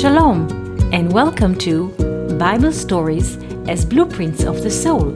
Shalom, 0.00 0.48
and 0.94 1.12
welcome 1.12 1.54
to 1.56 1.88
Bible 2.38 2.72
Stories 2.72 3.36
as 3.68 3.84
Blueprints 3.84 4.44
of 4.44 4.62
the 4.62 4.70
Soul, 4.70 5.12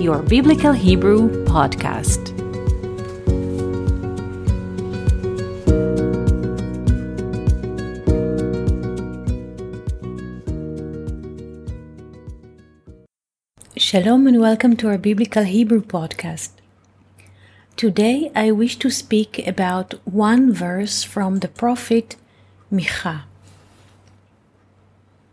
your 0.00 0.22
Biblical 0.22 0.72
Hebrew 0.72 1.44
podcast. 1.44 2.32
Shalom, 13.76 14.26
and 14.26 14.40
welcome 14.40 14.74
to 14.78 14.88
our 14.88 14.96
Biblical 14.96 15.44
Hebrew 15.44 15.82
podcast. 15.82 16.52
Today 17.76 18.32
I 18.34 18.52
wish 18.52 18.76
to 18.76 18.88
speak 18.88 19.46
about 19.46 19.92
one 20.06 20.50
verse 20.50 21.02
from 21.02 21.40
the 21.40 21.48
prophet 21.48 22.16
Micha 22.72 23.24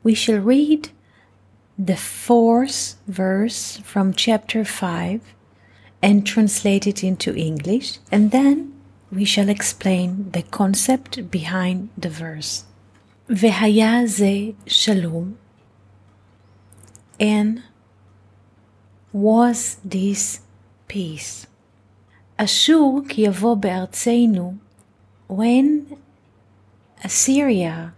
we 0.05 0.15
shall 0.15 0.39
read 0.39 0.91
the 1.79 1.97
fourth 1.97 2.97
verse 3.07 3.79
from 3.79 4.13
chapter 4.13 4.65
5 4.65 5.21
and 6.03 6.27
translate 6.27 6.87
it 6.87 7.05
into 7.05 7.35
English, 7.35 7.99
and 8.11 8.31
then 8.31 8.73
we 9.13 9.25
shall 9.25 9.49
explain 9.49 10.31
the 10.33 10.43
concept 10.43 11.31
behind 11.31 11.89
the 11.97 12.09
verse. 12.09 12.65
והיה 13.29 14.07
זה 14.07 14.53
שלום, 14.67 15.35
and 17.21 17.61
was 19.15 19.77
this 19.85 20.41
peace. 20.89 21.47
אשור 22.37 23.03
כי 23.09 23.21
יבוא 23.21 23.55
בארצנו, 23.55 24.55
when 25.29 25.95
Assyria 27.03 27.93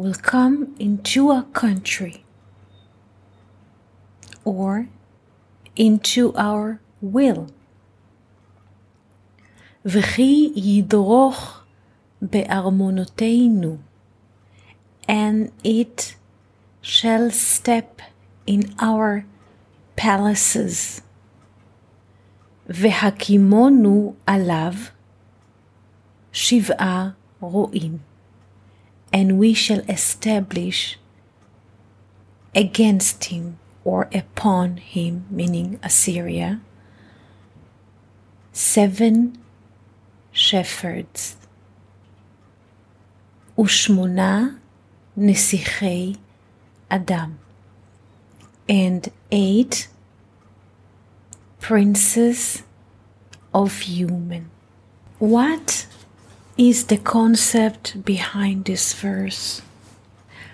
will 0.00 0.14
come 0.14 0.74
into 0.78 1.30
a 1.30 1.44
country 1.52 2.24
or 4.44 4.88
into 5.76 6.34
our 6.36 6.80
will. 7.02 7.46
וכי 9.84 10.52
ידרוך 10.56 11.62
בארמונותינו, 12.22 13.76
and 15.08 15.50
it 15.64 16.16
shall 16.82 17.30
step 17.30 18.02
in 18.46 18.80
our 18.80 19.24
palaces. 19.96 21.00
והקימונו 22.68 24.14
עליו 24.26 24.72
שבעה 26.32 27.10
רועים 27.40 27.98
and 29.11 29.37
we 29.37 29.53
shall 29.53 29.79
establish 29.89 30.97
against 32.55 33.25
him 33.25 33.57
or 33.83 34.09
upon 34.13 34.77
him, 34.77 35.25
meaning 35.29 35.79
Assyria, 35.83 36.61
seven 38.53 39.37
shepherds. 40.31 41.35
Ushmuna 43.57 44.57
nesichei 45.17 46.17
Adam, 46.91 47.39
and 48.67 49.09
eight 49.31 49.87
princes 51.59 52.63
of 53.53 53.79
human. 53.79 54.51
What 55.19 55.87
is 56.61 56.85
the 56.85 56.97
concept 56.97 58.05
behind 58.05 58.65
this 58.65 58.93
verse? 58.93 59.63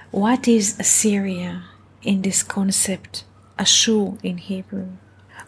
What 0.10 0.48
is 0.48 0.80
Assyria 0.80 1.66
in 2.02 2.22
this 2.22 2.44
concept? 2.44 3.26
Ashur 3.60 4.14
in 4.24 4.38
Hebrew. 4.38 4.88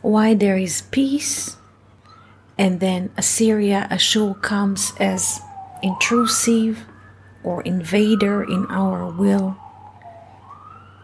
Why 0.02 0.34
there 0.34 0.58
is 0.58 0.82
peace 0.82 1.56
and 2.58 2.82
then 2.82 3.10
Assyria, 3.16 3.88
Ashur 3.90 4.34
comes 4.34 4.92
as 5.00 5.40
intrusive 5.82 6.84
or 7.42 7.62
invader 7.62 8.44
in 8.44 8.66
our 8.70 9.10
will. 9.10 9.56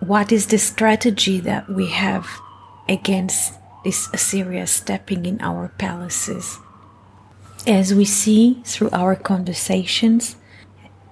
What 0.01 0.33
is 0.33 0.47
the 0.47 0.57
strategy 0.57 1.39
that 1.39 1.69
we 1.69 1.87
have 1.91 2.27
against 2.89 3.53
this 3.85 4.09
Assyria 4.11 4.67
stepping 4.67 5.25
in 5.25 5.39
our 5.39 5.69
palaces? 5.77 6.59
As 7.67 7.95
we 7.95 8.05
see 8.05 8.61
through 8.63 8.91
our 8.91 9.15
conversations, 9.15 10.35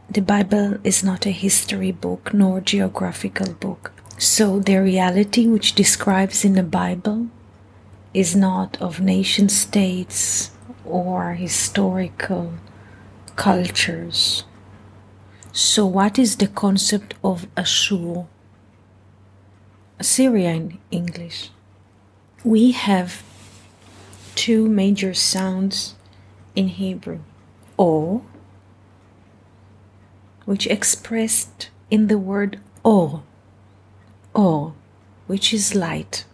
the 0.08 0.22
Bible 0.22 0.78
is 0.84 1.04
not 1.04 1.26
a 1.26 1.32
history 1.32 1.92
book 1.92 2.32
nor 2.32 2.62
geographical 2.62 3.54
book. 3.54 3.92
So 4.20 4.60
the 4.60 4.78
reality 4.78 5.48
which 5.48 5.74
describes 5.74 6.46
in 6.46 6.54
the 6.54 6.62
Bible 6.62 7.30
is 8.14 8.36
not 8.36 8.80
of 8.80 9.02
nation 9.02 9.50
states 9.50 10.52
or 10.86 11.34
historical 11.34 12.54
cultures. 13.36 14.44
So, 15.52 15.88
what 15.88 16.20
is 16.20 16.36
the 16.36 16.48
concept 16.48 17.16
of 17.24 17.48
Ashur? 17.58 18.28
Assyria 19.98 20.52
in 20.52 20.78
English. 20.92 21.50
We 22.44 22.74
have 22.74 23.24
two 24.36 24.70
major 24.70 25.16
sounds 25.16 25.96
in 26.56 26.68
Hebrew, 26.68 27.20
or, 27.78 28.22
which 30.46 30.68
expressed 30.68 31.70
in 31.90 32.08
the 32.08 32.18
word 32.18 32.60
or, 32.84 33.24
or, 34.34 34.74
which 35.28 35.54
is 35.54 35.76
light. 35.76 36.26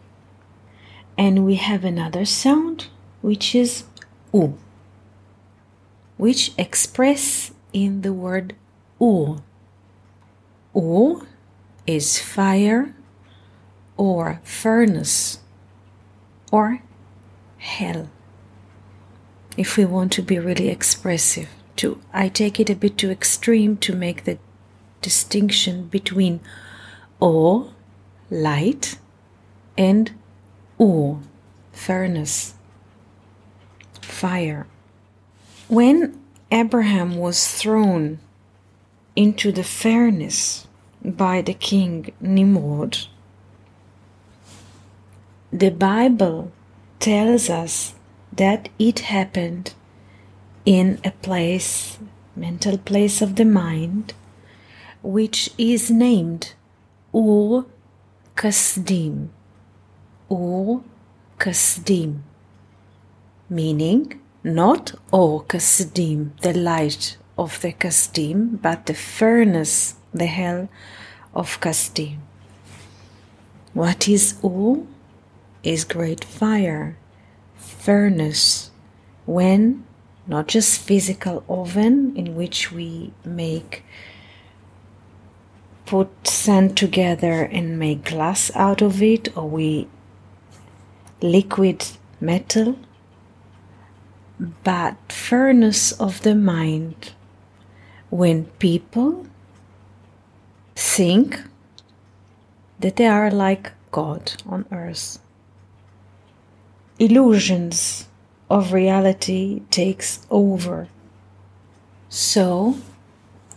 And 1.17 1.45
we 1.45 1.55
have 1.55 1.83
another 1.83 2.25
sound, 2.25 2.87
which 3.21 3.53
is 3.53 3.83
u, 4.33 4.57
which 6.17 6.51
express 6.57 7.51
in 7.73 8.01
the 8.01 8.13
word 8.13 8.55
u. 8.99 9.41
U 10.75 11.27
is 11.85 12.19
fire 12.19 12.93
or 13.97 14.39
furnace 14.43 15.39
or 16.51 16.81
hell 17.57 18.09
if 19.59 19.75
we 19.75 19.83
want 19.83 20.09
to 20.13 20.21
be 20.21 20.39
really 20.39 20.69
expressive. 20.69 21.49
To 21.75 22.01
I 22.13 22.29
take 22.29 22.61
it 22.61 22.69
a 22.69 22.75
bit 22.75 22.97
too 22.97 23.11
extreme 23.11 23.75
to 23.77 23.93
make 23.93 24.23
the 24.23 24.37
distinction 25.01 25.87
between 25.87 26.39
or 27.19 27.73
light 28.29 28.97
and 29.77 30.11
or 30.77 31.19
furnace 31.73 32.53
fire. 34.01 34.65
When 35.67 36.17
Abraham 36.51 37.17
was 37.17 37.45
thrown 37.53 38.19
into 39.17 39.51
the 39.51 39.65
furnace 39.65 40.67
by 41.03 41.41
the 41.41 41.53
king 41.53 42.13
Nimrod, 42.21 42.97
the 45.51 45.69
Bible 45.69 46.53
tells 46.99 47.49
us 47.49 47.93
that 48.31 48.69
it 48.77 48.99
happened 48.99 49.73
in 50.65 50.99
a 51.03 51.11
place, 51.11 51.97
mental 52.35 52.77
place 52.77 53.21
of 53.21 53.35
the 53.35 53.45
mind, 53.45 54.13
which 55.01 55.49
is 55.57 55.89
named 55.89 56.53
Ur 57.13 57.65
Kasdim. 58.35 59.29
Ur 60.31 60.81
Kasdim, 61.39 62.19
meaning 63.49 64.19
not 64.43 64.93
Or 65.11 65.43
Kasdim, 65.43 66.39
the 66.41 66.53
light 66.53 67.17
of 67.37 67.59
the 67.61 67.73
Kasdim, 67.73 68.61
but 68.61 68.85
the 68.85 68.93
furnace, 68.93 69.95
the 70.13 70.27
hell 70.27 70.69
of 71.33 71.59
Kasdim. 71.59 72.19
What 73.73 74.07
is 74.07 74.35
Ur? 74.43 74.83
Is 75.61 75.83
great 75.83 76.23
fire 76.23 76.98
furnace 77.69 78.71
when 79.25 79.85
not 80.27 80.47
just 80.47 80.79
physical 80.81 81.43
oven 81.49 82.15
in 82.15 82.35
which 82.35 82.71
we 82.71 83.11
make 83.25 83.83
put 85.85 86.27
sand 86.27 86.77
together 86.77 87.41
and 87.41 87.79
make 87.79 88.05
glass 88.05 88.51
out 88.53 88.81
of 88.81 89.01
it 89.01 89.35
or 89.35 89.49
we 89.49 89.87
liquid 91.21 91.83
metal. 92.21 92.77
But 94.63 94.97
furnace 95.11 95.91
of 95.93 96.21
the 96.21 96.35
mind 96.35 97.13
when 98.11 98.45
people 98.59 99.25
think 100.75 101.41
that 102.79 102.95
they 102.95 103.07
are 103.07 103.31
like 103.31 103.71
God 103.91 104.33
on 104.45 104.65
earth 104.71 105.19
illusions 106.99 108.07
of 108.49 108.73
reality 108.73 109.61
takes 109.71 110.25
over. 110.29 110.89
So 112.09 112.75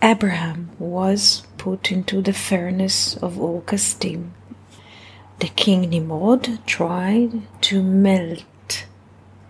Abraham 0.00 0.70
was 0.78 1.42
put 1.58 1.90
into 1.90 2.22
the 2.22 2.32
furnace 2.32 3.16
of 3.16 3.38
Ur-Kasdim. 3.38 4.30
The 5.40 5.48
king 5.48 5.90
Nimrod 5.90 6.64
tried 6.66 7.42
to 7.62 7.82
melt 7.82 8.86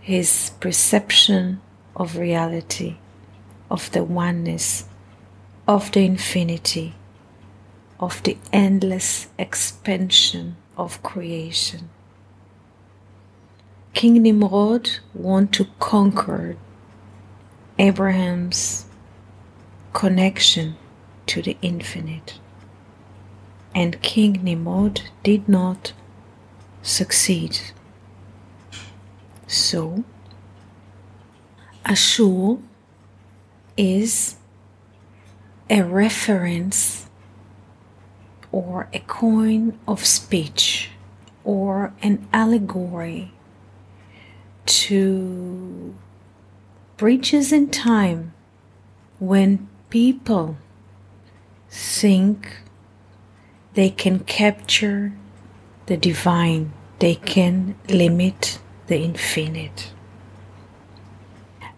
his 0.00 0.52
perception 0.58 1.60
of 1.94 2.16
reality, 2.16 2.96
of 3.70 3.90
the 3.92 4.02
oneness, 4.02 4.86
of 5.68 5.92
the 5.92 6.00
infinity, 6.00 6.94
of 8.00 8.22
the 8.22 8.38
endless 8.52 9.28
expansion 9.38 10.56
of 10.76 11.02
creation. 11.02 11.90
King 13.94 14.22
Nimrod 14.22 14.90
want 15.12 15.52
to 15.52 15.66
conquer 15.78 16.56
Abraham's 17.78 18.86
connection 19.92 20.76
to 21.26 21.42
the 21.42 21.56
infinite. 21.60 22.38
And 23.74 24.00
King 24.00 24.40
Nimrod 24.42 25.02
did 25.22 25.46
not 25.46 25.92
succeed. 26.82 27.60
So, 29.46 30.04
Ashur 31.84 32.56
is 33.76 34.36
a 35.68 35.82
reference 35.82 37.10
or 38.50 38.88
a 38.92 39.00
coin 39.00 39.78
of 39.86 40.04
speech 40.06 40.90
or 41.44 41.92
an 42.02 42.26
allegory 42.32 43.32
to 44.66 45.94
breaches 46.96 47.52
in 47.52 47.68
time 47.70 48.32
when 49.18 49.68
people 49.90 50.56
think 51.70 52.58
they 53.74 53.90
can 53.90 54.20
capture 54.20 55.12
the 55.86 55.96
divine, 55.96 56.72
they 56.98 57.14
can 57.14 57.74
limit 57.88 58.58
the 58.86 58.98
infinite. 58.98 59.92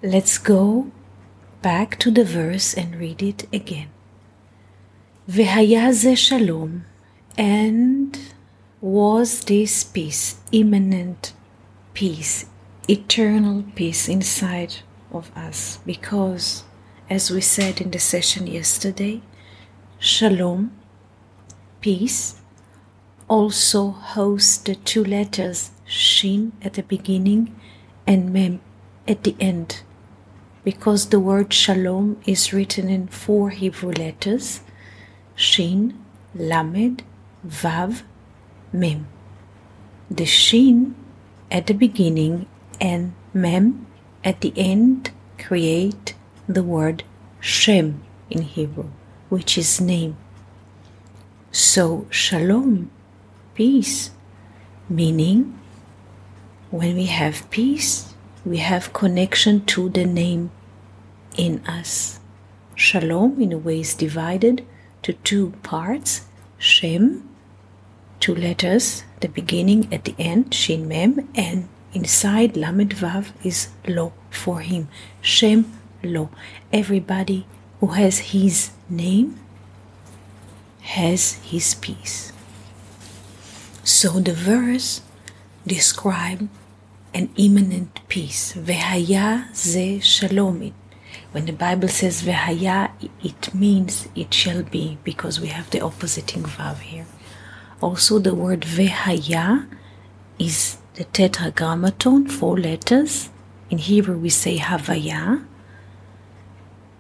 Let's 0.02 0.38
go 0.38 0.90
back 1.62 1.98
to 2.00 2.10
the 2.10 2.24
verse 2.24 2.74
and 2.74 2.96
read 2.96 3.22
it 3.22 3.46
again. 3.52 3.88
Vehaya 5.28 6.16
shalom, 6.16 6.84
and 7.38 8.18
was 8.80 9.40
this 9.44 9.82
peace, 9.82 10.36
imminent 10.52 11.32
peace, 11.94 12.44
eternal 12.88 13.64
peace 13.74 14.08
inside 14.08 14.76
of 15.12 15.30
us, 15.36 15.78
because, 15.86 16.64
as 17.08 17.30
we 17.30 17.40
said 17.40 17.80
in 17.80 17.90
the 17.90 17.98
session 17.98 18.46
yesterday, 18.46 19.22
shalom, 19.98 20.72
peace, 21.80 22.40
also 23.28 23.90
hosts 23.90 24.58
the 24.58 24.74
two 24.74 25.04
letters 25.04 25.70
shin 25.86 26.52
at 26.62 26.74
the 26.74 26.82
beginning 26.82 27.58
and 28.06 28.32
mem 28.32 28.60
at 29.08 29.22
the 29.24 29.34
end 29.40 29.82
because 30.64 31.08
the 31.10 31.20
word 31.20 31.52
shalom 31.52 32.18
is 32.26 32.52
written 32.52 32.88
in 32.88 33.06
four 33.06 33.50
Hebrew 33.50 33.92
letters 33.92 34.60
Shin, 35.36 35.98
Lamed, 36.34 37.02
Vav, 37.46 38.02
Mem. 38.72 39.06
The 40.10 40.24
Shin 40.24 40.94
at 41.50 41.66
the 41.66 41.74
beginning 41.74 42.46
and 42.80 43.14
Mem 43.32 43.86
at 44.22 44.40
the 44.40 44.52
end 44.56 45.10
create 45.38 46.14
the 46.48 46.62
word 46.62 47.04
Shem 47.40 48.02
in 48.30 48.42
Hebrew, 48.42 48.90
which 49.28 49.58
is 49.58 49.80
name. 49.80 50.16
So, 51.52 52.06
Shalom, 52.10 52.90
peace, 53.54 54.10
meaning 54.88 55.58
when 56.70 56.96
we 56.96 57.06
have 57.06 57.48
peace, 57.50 58.14
we 58.44 58.58
have 58.58 58.92
connection 58.92 59.64
to 59.66 59.88
the 59.88 60.04
name 60.04 60.50
in 61.36 61.64
us. 61.66 62.18
Shalom, 62.74 63.40
in 63.40 63.52
a 63.52 63.58
way, 63.58 63.80
is 63.80 63.94
divided 63.94 64.66
to 65.02 65.12
two 65.12 65.52
parts 65.62 66.22
Shem, 66.58 67.28
two 68.20 68.34
letters, 68.34 69.04
the 69.20 69.28
beginning 69.28 69.92
at 69.92 70.04
the 70.04 70.14
end, 70.18 70.54
Shin 70.54 70.88
Mem, 70.88 71.28
and 71.34 71.68
inside 71.94 72.56
Lamed 72.56 72.94
Vav 72.96 73.32
is 73.42 73.68
Lo 73.86 74.12
for 74.30 74.60
him. 74.60 74.88
Shem 75.22 75.72
Lo. 76.02 76.30
Everybody 76.72 77.46
who 77.80 77.88
has 77.88 78.18
his 78.34 78.70
name 78.90 79.38
has 80.82 81.34
his 81.44 81.74
peace. 81.74 82.32
So 83.82 84.20
the 84.20 84.32
verse 84.32 85.02
describe 85.66 86.48
an 87.14 87.30
imminent 87.36 88.00
peace. 88.08 88.52
Vehaya 88.54 89.54
ze 89.54 90.00
shalomit. 90.00 90.72
When 91.32 91.46
the 91.46 91.52
Bible 91.52 91.88
says 91.88 92.22
vehaya, 92.22 92.90
it 93.22 93.54
means 93.54 94.08
it 94.14 94.34
shall 94.34 94.62
be 94.62 94.98
because 95.04 95.40
we 95.40 95.48
have 95.48 95.70
the 95.70 95.78
oppositing 95.78 96.42
vav 96.42 96.78
here. 96.78 97.06
Also, 97.80 98.18
the 98.18 98.34
word 98.34 98.62
vehaya 98.62 99.66
is 100.38 100.78
the 100.94 101.04
tetragrammaton, 101.04 102.28
four 102.28 102.58
letters. 102.58 103.30
In 103.68 103.78
Hebrew, 103.78 104.18
we 104.18 104.30
say 104.30 104.58
Havaya. 104.58 105.44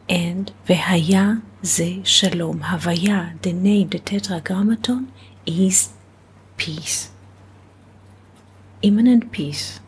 And 0.08 0.52
Vehaya 0.66 1.42
Ze 1.64 2.02
Shalom. 2.04 2.60
Havaya, 2.60 3.40
the 3.42 3.52
name, 3.52 3.88
the 3.88 3.98
tetragrammaton, 3.98 5.12
is 5.46 5.90
peace. 6.56 7.10
Imminent 8.82 9.30
peace. 9.32 9.80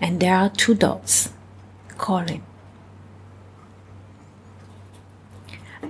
And 0.00 0.20
there 0.20 0.36
are 0.36 0.48
two 0.50 0.74
dots 0.74 1.30
calling. 1.98 2.42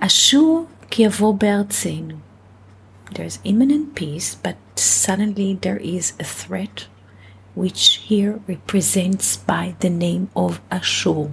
Ashur 0.00 0.66
ki 0.90 1.06
avo 1.06 1.32
בארצנו, 1.32 2.18
there's 3.16 3.38
imminent 3.44 3.94
peace, 3.94 4.34
but 4.34 4.58
suddenly 4.74 5.54
there 5.54 5.78
is 5.78 6.12
a 6.20 6.24
threat 6.24 6.86
which 7.54 7.94
here 8.08 8.40
represents 8.46 9.38
by 9.38 9.74
the 9.80 9.88
name 9.88 10.28
of 10.36 10.60
Ashur. 10.70 11.30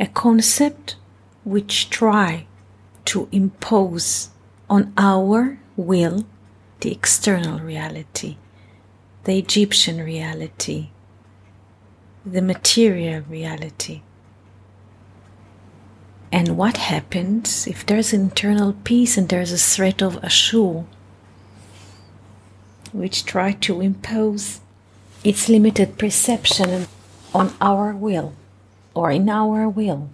A 0.00 0.08
concept 0.08 0.96
which 1.44 1.88
try 1.88 2.46
to 3.04 3.28
impose 3.30 4.30
on 4.68 4.92
our 4.98 5.60
will 5.76 6.26
the 6.80 6.90
external 6.90 7.60
reality 7.60 8.38
the 9.24 9.38
Egyptian 9.38 10.02
reality, 10.02 10.88
the 12.26 12.42
material 12.42 13.22
reality. 13.28 14.02
And 16.32 16.56
what 16.56 16.78
happens 16.78 17.66
if 17.66 17.84
there's 17.84 18.14
internal 18.14 18.72
peace 18.84 19.18
and 19.18 19.28
there's 19.28 19.52
a 19.52 19.58
threat 19.58 20.00
of 20.00 20.24
Ashur, 20.24 20.84
which 22.90 23.26
try 23.26 23.52
to 23.52 23.82
impose 23.82 24.60
its 25.22 25.50
limited 25.50 25.98
perception 25.98 26.86
on 27.34 27.52
our 27.60 27.94
will 27.94 28.32
or 28.94 29.10
in 29.10 29.28
our 29.28 29.68
will? 29.68 30.08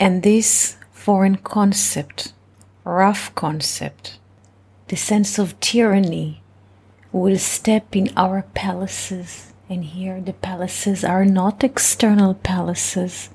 And 0.00 0.24
this 0.24 0.76
foreign 0.92 1.36
concept, 1.36 2.32
rough 2.82 3.32
concept, 3.36 4.18
the 4.88 4.96
sense 4.96 5.38
of 5.38 5.58
tyranny 5.60 6.42
will 7.12 7.38
step 7.38 7.94
in 7.94 8.10
our 8.16 8.42
palaces. 8.54 9.52
And 9.70 9.84
here 9.84 10.20
the 10.20 10.32
palaces 10.32 11.04
are 11.04 11.24
not 11.24 11.62
external 11.62 12.34
palaces 12.34 13.30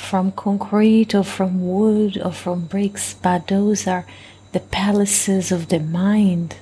from 0.00 0.32
concrete 0.32 1.14
or 1.14 1.22
from 1.22 1.68
wood 1.68 2.20
or 2.24 2.32
from 2.32 2.66
bricks, 2.66 3.14
but 3.14 3.46
those 3.48 3.86
are 3.86 4.06
the 4.52 4.60
palaces 4.60 5.52
of 5.52 5.68
the 5.68 5.78
mind. 5.78 6.56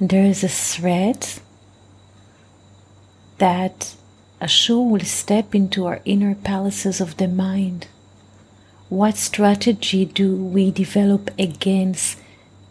And 0.00 0.08
there 0.08 0.24
is 0.24 0.42
a 0.42 0.48
threat 0.48 1.40
that 3.38 3.94
Ashur 4.40 4.80
will 4.80 5.00
step 5.00 5.54
into 5.54 5.86
our 5.86 6.00
inner 6.04 6.34
palaces 6.34 7.00
of 7.00 7.16
the 7.18 7.28
mind. 7.28 7.86
What 8.88 9.16
strategy 9.16 10.04
do 10.04 10.34
we 10.36 10.70
develop 10.70 11.30
against 11.38 12.18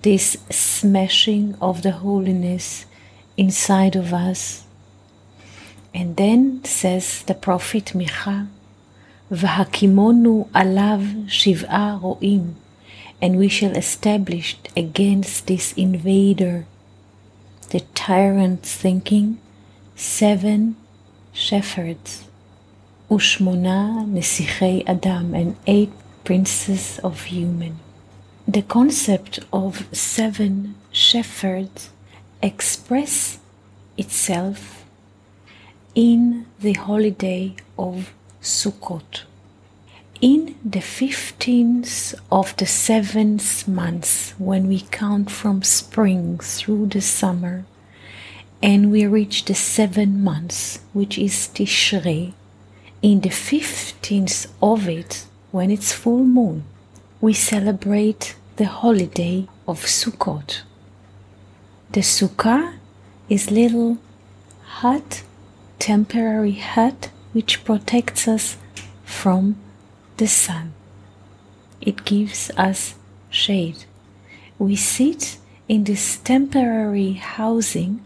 this 0.02 0.38
smashing 0.50 1.56
of 1.62 1.84
the 1.84 1.92
holiness 1.92 2.86
inside 3.38 3.96
of 3.96 4.14
us. 4.14 4.66
And 5.94 6.16
then 6.16 6.64
says 6.64 7.24
the 7.24 7.34
prophet 7.34 7.86
Micha, 7.94 8.48
והקימונו 9.31 10.47
עליו 10.53 11.01
שבעה 11.29 11.97
רועים, 12.01 12.53
and 13.23 13.37
we 13.37 13.49
shall 13.49 13.77
establish 13.77 14.57
against 14.77 15.47
this 15.47 15.73
invader, 15.77 16.67
the 17.71 17.81
tyrant 17.95 18.63
thinking, 18.63 19.39
seven 19.97 20.77
shepherds, 21.33 22.25
Ushmona 23.11 24.05
Nesichei 24.15 24.83
Adam 24.87 25.35
and 25.35 25.57
eight 25.67 25.93
princes 26.25 26.99
of 27.03 27.23
human. 27.25 27.79
The 28.47 28.63
concept 28.63 29.41
of 29.53 29.87
seven 29.93 30.75
shepherds 30.93 31.91
express 32.43 33.39
itself 33.97 34.85
in 35.95 36.47
the 36.61 36.75
holiday 36.75 37.55
of 37.79 38.13
Sukkot. 38.42 39.22
In 40.20 40.56
the 40.66 40.80
15th 40.80 42.16
of 42.32 42.58
the 42.58 42.66
seventh 42.66 43.68
month, 43.68 44.34
when 44.40 44.68
we 44.68 44.82
count 44.82 45.30
from 45.30 45.62
spring 45.62 46.40
through 46.40 46.88
the 46.88 47.02
summer, 47.02 47.66
and 48.62 48.92
we 48.92 49.06
reach 49.06 49.46
the 49.46 49.54
seven 49.54 50.24
months, 50.24 50.80
which 50.92 51.20
is 51.20 51.50
Tishrei, 51.54 52.34
in 53.04 53.22
the 53.22 53.30
15th 53.30 54.48
of 54.62 54.90
it, 54.90 55.26
when 55.52 55.70
it's 55.70 55.94
full 55.94 56.24
moon, 56.24 56.64
we 57.20 57.34
celebrate 57.34 58.36
the 58.56 58.66
holiday 58.66 59.48
of 59.68 59.86
Sukkot. 59.86 60.62
The 61.92 62.02
sukkah 62.02 62.76
is 63.30 63.52
little 63.52 63.98
hut, 64.64 65.24
temporary 65.78 66.54
hut, 66.54 67.10
which 67.34 67.64
protects 67.64 68.28
us 68.28 68.58
from 69.04 69.56
the 70.18 70.28
sun. 70.28 70.74
It 71.80 72.06
gives 72.06 72.52
us 72.58 72.96
shade. 73.30 73.86
We 74.60 74.76
sit 74.76 75.38
in 75.68 75.86
this 75.86 76.18
temporary 76.18 77.14
housing 77.14 78.06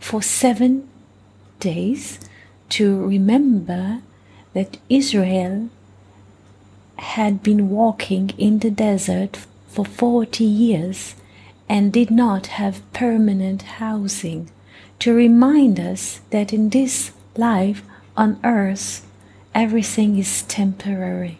for 0.00 0.22
seven 0.22 0.88
days 1.60 2.18
to 2.70 2.98
remember 3.04 4.00
that 4.54 4.78
Israel 4.88 5.68
had 6.96 7.42
been 7.42 7.68
walking 7.68 8.30
in 8.38 8.60
the 8.60 8.70
desert 8.70 9.38
for 9.68 9.84
40 9.84 10.44
years 10.44 11.14
and 11.68 11.92
did 11.92 12.10
not 12.10 12.46
have 12.58 12.92
permanent 12.92 13.62
housing 13.62 14.50
to 14.98 15.14
remind 15.14 15.80
us 15.80 16.20
that 16.30 16.52
in 16.52 16.68
this 16.70 17.12
life 17.36 17.82
on 18.16 18.38
earth 18.44 19.06
everything 19.54 20.18
is 20.18 20.42
temporary. 20.42 21.38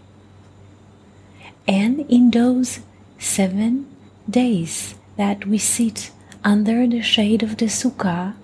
And 1.66 2.00
in 2.10 2.30
those 2.30 2.80
seven 3.18 3.86
days 4.28 4.94
that 5.16 5.46
we 5.46 5.58
sit 5.58 6.10
under 6.44 6.86
the 6.86 7.02
shade 7.02 7.42
of 7.42 7.56
the 7.56 7.66
sukkah, 7.66 8.34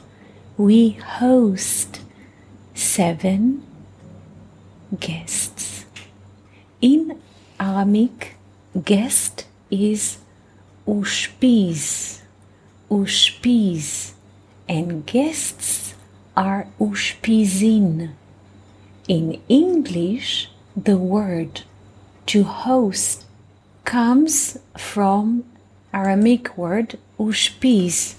we 0.57 0.91
host 0.91 2.01
seven 2.75 3.63
guests. 4.99 5.85
In 6.81 7.21
Aramaic, 7.59 8.37
guest 8.85 9.47
is 9.71 10.19
ushpiz, 10.87 12.21
ushpiz, 12.91 14.13
and 14.69 15.05
guests 15.05 15.88
are 16.39 16.69
ushpizin. 16.79 18.13
In 19.09 19.41
English, 19.49 20.49
the 20.77 20.97
word 20.97 21.63
to 22.27 22.45
host 22.45 23.25
comes 23.85 24.57
from 24.77 25.43
Aramaic 25.93 26.57
word 26.57 26.97
ushpiz. 27.19 28.15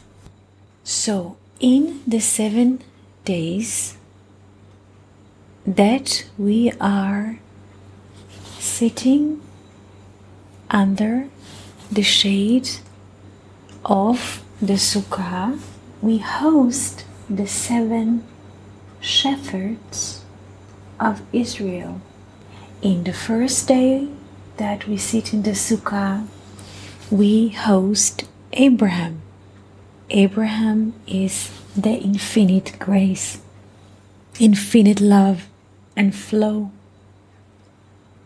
So, 0.83 1.38
in 1.61 2.01
the 2.05 2.19
seven 2.19 2.81
days 3.23 3.95
that 5.65 6.25
we 6.38 6.73
are 6.81 7.39
sitting 8.57 9.39
under 10.69 11.29
the 11.89 12.03
shade 12.03 12.69
of 13.85 14.43
the 14.61 14.73
sukkah, 14.73 15.57
we 16.01 16.17
host 16.17 17.05
the 17.29 17.45
seven 17.45 18.24
shepherds 19.00 20.24
of 21.00 21.21
Israel. 21.31 22.01
In 22.81 23.03
the 23.03 23.13
first 23.13 23.67
day 23.67 24.07
that 24.57 24.88
we 24.88 24.98
sit 24.98 25.31
in 25.31 25.43
the 25.43 25.51
sukkah, 25.51 26.25
we 27.12 27.50
host 27.50 28.24
Abraham. 28.53 29.21
Abraham 30.09 30.93
is 31.05 31.51
the 31.75 31.93
infinite 31.93 32.79
grace, 32.79 33.39
infinite 34.39 35.00
love 35.00 35.48
and 35.95 36.15
flow. 36.15 36.71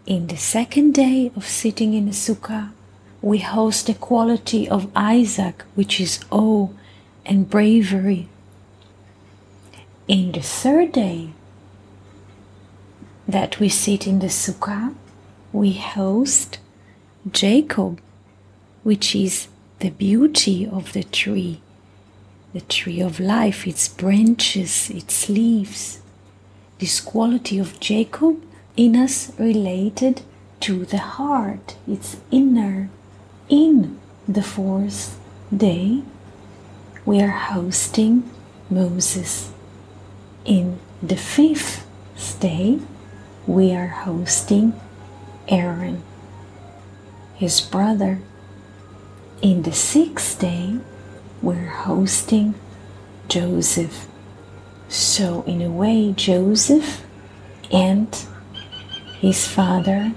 In 0.05 0.27
the 0.27 0.37
second 0.37 0.93
day 0.93 1.29
of 1.35 1.45
sitting 1.45 1.93
in 1.93 2.05
the 2.05 2.11
sukkah, 2.11 2.71
we 3.21 3.39
host 3.39 3.87
the 3.87 3.95
quality 3.95 4.69
of 4.69 4.89
Isaac, 4.95 5.63
which 5.75 5.99
is 5.99 6.19
awe 6.31 6.69
and 7.25 7.49
bravery. 7.49 8.29
In 10.07 10.31
the 10.33 10.41
third 10.41 10.91
day 10.91 11.29
that 13.27 13.59
we 13.59 13.69
sit 13.69 14.05
in 14.05 14.19
the 14.19 14.27
sukkah, 14.27 14.93
we 15.51 15.73
host 15.73 16.59
Jacob, 17.31 18.01
which 18.83 19.15
is 19.15 19.47
the 19.79 19.91
beauty 19.91 20.67
of 20.67 20.93
the 20.93 21.03
tree 21.03 21.61
the 22.53 22.61
tree 22.61 23.01
of 23.01 23.19
life, 23.19 23.65
its 23.65 23.87
branches, 23.87 24.89
its 24.91 25.27
leaves. 25.27 25.99
This 26.79 27.01
quality 27.01 27.57
of 27.57 27.79
Jacob 27.79 28.41
in 28.77 28.95
us 28.95 29.31
related 29.39 30.21
to 30.61 30.85
the 30.85 30.99
heart, 30.99 31.75
its 31.87 32.17
inner. 32.31 32.89
In 33.49 33.99
the 34.27 34.43
fourth 34.43 35.19
day, 35.55 36.03
we 37.05 37.21
are 37.21 37.37
hosting 37.51 38.29
Moses. 38.69 39.52
In 40.45 40.79
the 41.01 41.15
fifth 41.15 41.87
day, 42.41 42.79
we 43.47 43.71
are 43.73 43.87
hosting 43.87 44.77
Aaron, 45.47 46.03
his 47.35 47.61
brother. 47.61 48.19
In 49.41 49.61
the 49.61 49.71
sixth 49.71 50.39
day, 50.39 50.79
we're 51.41 51.69
hosting 51.69 52.55
Joseph. 53.29 54.05
So, 54.89 55.43
in 55.43 55.61
a 55.61 55.71
way, 55.71 56.11
Joseph 56.11 57.03
and 57.71 58.13
his 59.21 59.47
father 59.47 60.11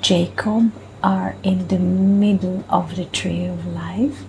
Jacob 0.00 0.72
are 1.02 1.36
in 1.42 1.68
the 1.68 1.78
middle 1.78 2.64
of 2.70 2.96
the 2.96 3.04
tree 3.04 3.44
of 3.44 3.66
life. 3.66 4.24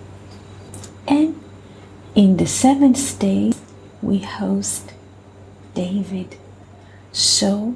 And 1.08 1.42
in 2.14 2.36
the 2.36 2.46
seventh 2.46 3.18
day, 3.18 3.54
we 4.02 4.18
host 4.18 4.92
David. 5.80 6.36
So, 7.10 7.74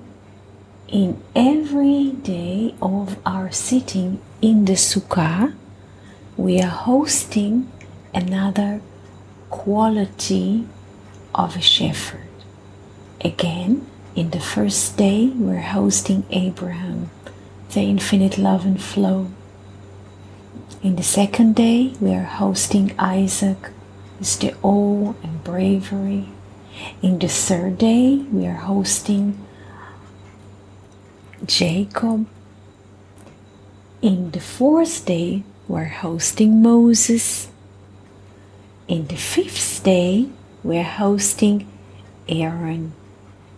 in 0.88 1.23
every 1.34 2.11
day 2.11 2.75
of 2.82 3.16
our 3.25 3.50
sitting 3.50 4.20
in 4.42 4.66
the 4.66 4.76
sukkah, 4.88 5.54
we 6.37 6.61
are 6.61 6.76
hosting 6.90 7.73
another 8.12 8.82
quality 9.49 10.66
of 11.34 11.56
a 11.56 11.62
shepherd. 11.62 12.37
Again, 13.23 13.87
in 14.14 14.28
the 14.37 14.44
first 14.54 14.99
day, 14.99 15.28
we're 15.28 15.73
hosting 15.78 16.26
Abraham, 16.28 17.08
the 17.73 17.80
infinite 17.80 18.37
love 18.37 18.66
and 18.66 18.82
flow. 18.92 19.28
In 20.82 20.96
the 20.96 21.08
second 21.20 21.56
day, 21.56 21.94
we 22.02 22.12
are 22.12 22.30
hosting 22.44 22.92
Isaac, 22.99 23.70
with 24.18 24.38
the 24.40 24.52
awe 24.62 25.14
and 25.23 25.42
bravery. 25.42 26.34
In 27.02 27.19
the 27.19 27.28
third 27.28 27.78
day, 27.78 28.16
we 28.16 28.47
are 28.47 28.54
hosting 28.54 29.38
Jacob. 31.45 32.26
In 34.02 34.31
the 34.31 34.40
fourth 34.40 35.04
day, 35.07 35.45
we're 35.69 35.85
hosting 35.85 36.62
Moses. 36.62 37.49
In 38.88 39.07
the 39.07 39.16
fifth 39.16 39.83
day, 39.85 40.28
we're 40.62 40.83
hosting 40.83 41.66
Aaron. 42.28 42.93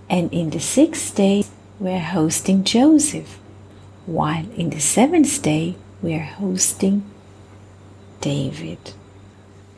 And 0.08 0.32
in 0.32 0.50
the 0.50 0.60
sixth 0.60 1.14
day, 1.16 1.44
we're 1.80 1.98
hosting 1.98 2.64
Joseph. 2.64 3.38
While 4.06 4.46
in 4.56 4.70
the 4.70 4.80
seventh 4.80 5.42
day, 5.42 5.76
we're 6.00 6.20
hosting 6.24 7.02
David. 8.20 8.92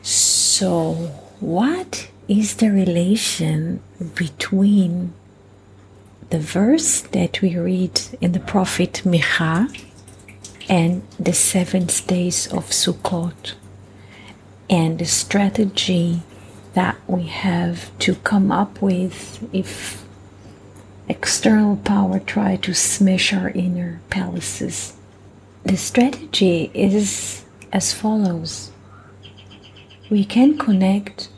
So, 0.01 0.93
what 1.39 2.09
is 2.29 2.55
the 2.55 2.69
relation 2.69 3.81
between 4.15 5.13
the 6.29 6.39
verse 6.39 7.01
that 7.01 7.41
we 7.41 7.57
read 7.57 7.99
in 8.21 8.31
the 8.31 8.39
prophet 8.39 9.01
Micha 9.03 9.67
and 10.69 11.01
the 11.19 11.33
seventh 11.33 12.07
days 12.07 12.47
of 12.53 12.69
Sukkot? 12.69 13.55
and 14.69 14.99
the 14.99 15.05
strategy 15.05 16.21
that 16.73 16.95
we 17.07 17.23
have 17.23 17.97
to 17.99 18.15
come 18.15 18.51
up 18.51 18.81
with 18.81 19.43
if 19.51 20.05
external 21.07 21.75
power 21.77 22.19
try 22.19 22.55
to 22.57 22.73
smash 22.73 23.33
our 23.33 23.49
inner 23.49 23.99
palaces. 24.09 24.95
The 25.63 25.77
strategy 25.77 26.69
is 26.73 27.43
as 27.73 27.93
follows 27.93 28.71
we 30.09 30.25
can 30.25 30.57
connect 30.57 31.29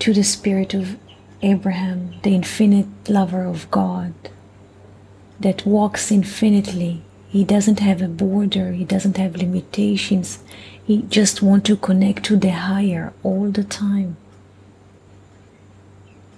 to 0.00 0.12
the 0.12 0.24
spirit 0.24 0.74
of 0.74 0.96
Abraham, 1.42 2.14
the 2.22 2.34
infinite 2.34 2.88
lover 3.08 3.44
of 3.44 3.70
God, 3.70 4.12
that 5.38 5.64
walks 5.64 6.10
infinitely. 6.10 7.02
He 7.28 7.44
doesn't 7.44 7.80
have 7.80 8.02
a 8.02 8.08
border, 8.08 8.72
he 8.72 8.84
doesn't 8.84 9.16
have 9.16 9.36
limitations. 9.36 10.40
He 10.84 11.02
just 11.02 11.42
wants 11.42 11.68
to 11.68 11.76
connect 11.76 12.24
to 12.24 12.36
the 12.36 12.50
higher 12.50 13.12
all 13.22 13.50
the 13.50 13.62
time. 13.62 14.16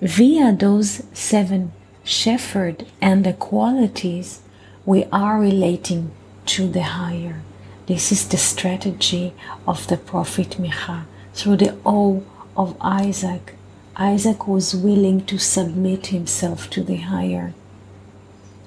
Via 0.00 0.52
those 0.52 1.04
seven 1.14 1.72
shepherd 2.04 2.86
and 3.00 3.24
the 3.24 3.32
qualities, 3.32 4.40
we 4.84 5.04
are 5.12 5.40
relating 5.40 6.10
to 6.46 6.68
the 6.68 6.82
higher. 6.82 7.42
This 7.86 8.12
is 8.12 8.28
the 8.28 8.36
strategy 8.36 9.32
of 9.66 9.86
the 9.86 9.96
prophet 9.96 10.56
Micha 10.58 11.04
through 11.32 11.56
the 11.56 11.76
O 11.86 12.24
of 12.56 12.76
Isaac, 12.80 13.54
Isaac 13.96 14.48
was 14.48 14.74
willing 14.74 15.24
to 15.26 15.38
submit 15.38 16.06
himself 16.06 16.68
to 16.70 16.82
the 16.82 16.96
higher. 16.96 17.54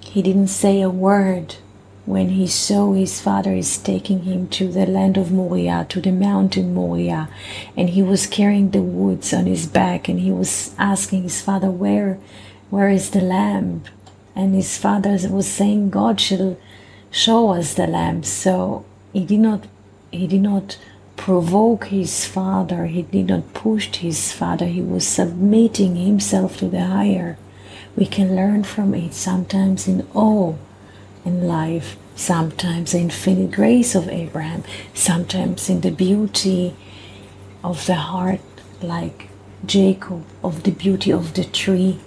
He 0.02 0.22
didn't 0.22 0.48
say 0.48 0.82
a 0.82 0.90
word 0.90 1.56
when 2.06 2.30
he 2.30 2.46
saw 2.48 2.94
his 2.94 3.20
father 3.20 3.54
is 3.54 3.78
taking 3.78 4.24
him 4.24 4.48
to 4.50 4.68
the 4.72 4.86
land 4.86 5.18
of 5.18 5.32
Moriah, 5.32 5.88
to 5.90 6.00
the 6.00 6.12
mountain 6.12 6.74
Moriah, 6.74 7.28
and 7.76 7.90
he 7.90 8.04
was 8.04 8.28
carrying 8.28 8.70
the 8.70 8.82
woods 8.82 9.34
on 9.34 9.48
his 9.48 9.66
back, 9.66 10.08
and 10.08 10.20
he 10.20 10.32
was 10.32 10.76
asking 10.78 11.24
his 11.24 11.42
father, 11.42 11.72
"Where, 11.72 12.20
where 12.70 12.90
is 12.90 13.10
the 13.10 13.22
lamb?" 13.22 13.84
And 14.36 14.54
his 14.54 14.78
father 14.78 15.18
was 15.30 15.48
saying, 15.48 15.90
"God 15.90 16.22
shall 16.22 16.58
show 17.10 17.50
us 17.50 17.74
the 17.74 17.88
lamb." 17.88 18.22
So 18.24 18.86
he 19.12 19.26
did 19.26 19.40
not, 19.40 19.66
he 20.12 20.28
did 20.28 20.42
not 20.42 20.78
provoke 21.16 21.86
his 21.86 22.26
father, 22.26 22.86
he 22.86 23.02
did 23.04 23.28
not 23.28 23.54
push 23.54 23.94
his 23.96 24.32
father, 24.32 24.66
he 24.66 24.82
was 24.82 25.08
submitting 25.08 25.96
himself 25.96 26.58
to 26.58 26.68
the 26.68 26.86
higher. 26.86 27.38
We 27.96 28.06
can 28.06 28.36
learn 28.36 28.64
from 28.64 28.94
it 28.94 29.14
sometimes 29.14 29.88
in 29.88 30.06
awe 30.14 30.56
in 31.24 31.48
life, 31.48 31.98
sometimes 32.16 32.92
the 32.92 33.00
infinite 33.00 33.52
grace 33.52 33.96
of 33.96 34.10
Abraham, 34.10 34.64
sometimes 34.94 35.70
in 35.70 35.82
the 35.82 35.92
beauty 35.92 36.76
of 37.64 37.86
the 37.86 37.96
heart, 37.96 38.42
like 38.82 39.30
Jacob, 39.66 40.24
of 40.44 40.64
the 40.64 40.72
beauty 40.72 41.12
of 41.12 41.34
the 41.34 41.46
tree. 41.46 42.00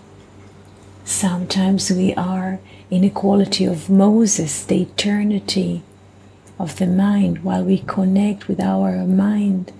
Sometimes 1.04 1.90
we 1.90 2.14
are 2.14 2.60
in 2.90 3.02
equality 3.02 3.64
of 3.64 3.90
Moses, 3.90 4.64
the 4.64 4.82
eternity 4.82 5.82
of 6.58 6.76
the 6.76 6.86
mind, 6.86 7.44
while 7.44 7.64
we 7.64 7.78
connect 7.78 8.48
with 8.48 8.60
our 8.60 9.04
mind 9.06 9.72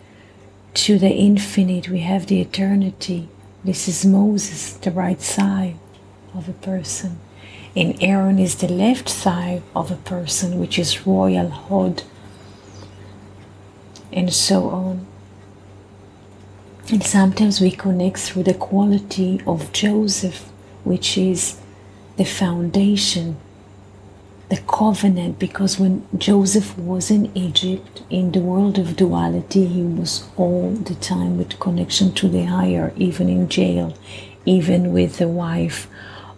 to 0.75 0.99
the 0.99 1.11
infinite, 1.11 1.89
we 1.89 2.01
have 2.01 2.27
the 2.27 2.41
eternity. 2.41 3.29
This 3.65 3.89
is 3.89 4.05
Moses, 4.05 4.75
the 4.75 4.93
right 4.93 5.21
side 5.21 5.77
of 6.35 6.49
a 6.49 6.53
person. 6.53 7.19
And 7.75 8.01
Aaron 8.03 8.39
is 8.39 8.57
the 8.57 8.69
left 8.69 9.09
side 9.09 9.63
of 9.75 9.91
a 9.91 9.97
person, 9.97 10.59
which 10.61 10.79
is 10.79 11.07
royal 11.07 11.49
Hod, 11.49 12.05
and 14.13 14.33
so 14.33 14.69
on. 14.71 15.07
And 16.91 17.05
sometimes 17.05 17.61
we 17.61 17.71
connect 17.71 18.19
through 18.19 18.45
the 18.45 18.55
quality 18.55 19.43
of 19.47 19.73
Joseph, 19.73 20.49
which 20.85 21.19
is 21.19 21.59
the 22.17 22.25
foundation 22.25 23.37
the 24.49 24.57
covenant 24.57 25.39
because 25.39 25.79
when 25.79 26.07
Joseph 26.17 26.77
was 26.79 27.11
in 27.11 27.31
Egypt, 27.37 28.03
in 28.09 28.33
the 28.33 28.41
world 28.41 28.79
of 28.79 28.97
duality, 28.97 29.67
he 29.67 29.83
was 29.83 30.25
all 30.37 30.71
the 30.71 30.95
time 30.95 31.37
with 31.37 31.61
connection 31.61 32.13
to 32.15 32.29
the 32.29 32.45
higher, 32.45 32.93
even 32.97 33.29
in 33.29 33.49
jail, 33.49 33.95
even 34.47 34.93
with 34.93 35.19
the 35.19 35.29
wife 35.29 35.87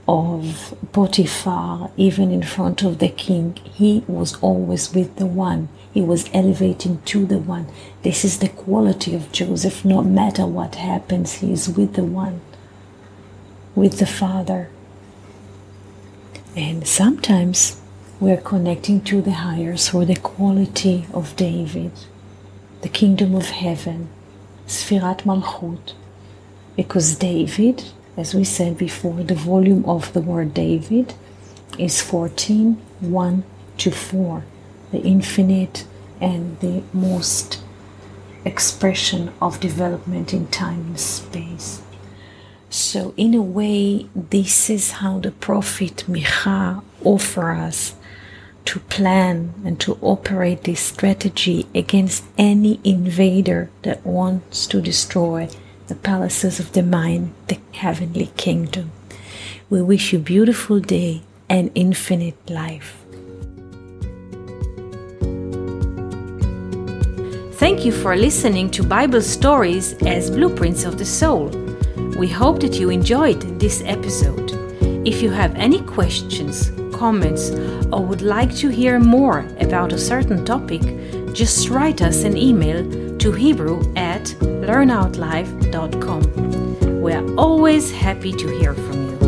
of 0.09 0.75
Potiphar, 0.93 1.93
even 1.97 2.33
in 2.33 2.43
front 2.43 2.83
of 2.83 2.99
the 2.99 3.09
king. 3.09 3.57
He 3.63 4.03
was 4.09 4.37
always 4.43 4.93
with 4.93 5.15
the 5.17 5.27
one. 5.27 5.69
He 5.95 6.03
was 6.03 6.29
elevating 6.35 7.01
to 7.03 7.27
the 7.27 7.39
one. 7.39 7.69
This 8.03 8.25
is 8.25 8.39
the 8.39 8.49
quality 8.49 9.15
of 9.15 9.31
Joseph. 9.31 9.85
No 9.85 10.03
matter 10.03 10.47
what 10.47 10.75
happens, 10.77 11.35
he 11.35 11.53
is 11.53 11.69
with 11.69 11.95
the 11.95 12.05
one, 12.05 12.41
with 13.77 13.99
the 14.01 14.07
Father. 14.07 14.69
And 16.57 16.89
sometimes 16.89 17.80
we 18.21 18.31
are 18.31 18.37
connecting 18.37 19.01
to 19.01 19.23
the 19.23 19.33
higher 19.33 19.75
through 19.77 20.05
the 20.05 20.17
quality 20.17 21.07
of 21.15 21.35
David, 21.37 21.91
the 22.83 22.89
kingdom 22.91 23.35
of 23.35 23.47
heaven, 23.47 24.11
Sfirat 24.67 25.23
Malchut, 25.23 25.95
because 26.77 27.17
David, 27.17 27.85
as 28.19 28.35
we 28.35 28.45
said 28.45 28.77
before, 28.77 29.23
the 29.23 29.35
volume 29.35 29.87
of 29.87 30.13
the 30.13 30.21
word 30.21 30.53
David 30.53 31.15
is 31.79 32.03
14, 32.03 32.75
1 33.01 33.45
to 33.79 33.91
4, 33.91 34.45
the 34.93 35.01
infinite 35.01 35.87
and 36.21 36.61
the 36.61 36.83
most 36.93 37.63
expression 38.45 39.33
of 39.41 39.61
development 39.61 40.35
in 40.35 40.47
time 40.49 40.81
and 40.89 41.01
space. 41.01 41.81
So, 42.69 43.15
in 43.17 43.33
a 43.33 43.41
way, 43.41 44.09
this 44.15 44.69
is 44.69 44.93
how 44.93 45.21
the 45.21 45.33
prophet 45.33 46.05
Micha 46.07 46.85
offers 47.03 47.59
us 47.59 47.95
to 48.67 48.81
plan 48.81 49.53
and 49.65 49.81
to 49.81 49.99
operate 50.01 50.65
this 50.65 50.81
strategy 50.81 51.67
against 51.75 52.25
any 52.39 52.81
invader 52.85 53.71
that 53.83 54.05
wants 54.05 54.67
to 54.69 54.81
destroy 54.81 55.49
the 55.89 55.95
palaces 55.95 56.61
of 56.61 56.73
the 56.73 56.83
mind, 56.83 57.33
the 57.49 57.59
heavenly 57.73 58.31
kingdom. 58.37 58.93
We 59.69 59.83
wish 59.83 60.13
you 60.13 60.19
beautiful 60.19 60.81
day 60.81 61.23
and 61.49 61.71
infinite 61.75 62.39
life. 62.49 62.97
Thank 67.55 67.85
you 67.85 67.93
for 67.93 68.17
listening 68.17 68.71
to 68.71 68.83
Bible 68.83 69.21
stories 69.21 69.93
as 70.07 70.31
blueprints 70.31 70.85
of 70.85 70.97
the 70.97 71.05
soul. 71.05 71.49
We 72.19 72.27
hope 72.29 72.61
that 72.61 72.75
you 72.75 72.89
enjoyed 72.89 73.61
this 73.61 73.83
episode. 73.85 74.51
If 75.07 75.23
you 75.23 75.31
have 75.31 75.55
any 75.57 75.83
questions, 75.83 76.71
comments, 76.95 77.51
or 77.93 78.05
would 78.05 78.23
like 78.23 78.53
to 78.57 78.69
hear 78.69 78.99
more 78.99 79.47
about 79.61 79.93
a 79.93 79.99
certain 79.99 80.45
topic, 80.45 80.83
just 81.33 81.69
write 81.69 82.03
us 82.03 82.25
an 82.25 82.37
email 82.37 82.83
to 83.19 83.31
hebrew 83.33 83.81
at 83.97 84.25
learnoutlive.com. 84.41 87.03
We 87.03 87.13
are 87.13 87.35
always 87.37 87.91
happy 87.91 88.33
to 88.33 88.49
hear 88.59 88.75
from 88.75 89.11
you. 89.11 89.19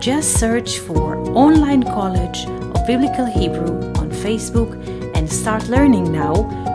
Just 0.00 0.40
search 0.40 0.78
for 0.78 1.16
Online 1.36 1.82
College 1.82 2.46
Biblical 2.86 3.24
Hebrew 3.24 3.80
on 3.94 4.10
Facebook 4.10 4.70
and 5.16 5.30
start 5.32 5.68
learning 5.68 6.12
now 6.12 6.34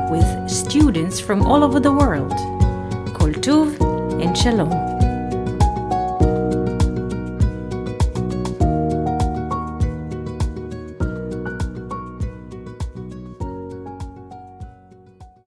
with 0.10 0.50
students 0.50 1.20
from 1.20 1.44
all 1.44 1.64
over 1.64 1.80
the 1.80 1.92
world. 1.92 2.32
Kol 3.14 3.30
Tuv 3.30 3.80
and 4.20 4.36
Shalom. 4.36 4.89